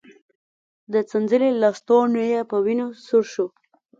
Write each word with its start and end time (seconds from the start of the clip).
د 0.93 0.95
څنځلې 1.09 1.49
لستوڼی 1.61 2.25
يې 2.33 2.41
په 2.49 2.57
وينو 2.65 2.87
سور 3.05 3.25
شو. 3.33 3.47